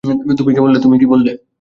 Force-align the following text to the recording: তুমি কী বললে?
তুমি 0.37 0.51
কী 0.99 1.05
বললে? 1.07 1.31